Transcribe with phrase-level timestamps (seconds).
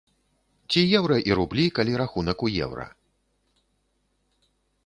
[0.69, 2.89] Ці еўра і рублі, калі рахунак у еўра.